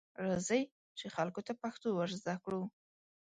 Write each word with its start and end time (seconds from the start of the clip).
راځئ، 0.25 0.61
چې 0.97 1.05
خلکو 1.15 1.41
ته 1.47 1.53
پښتو 1.61 1.87
ورزده 1.93 2.35
کړو. 2.43 2.61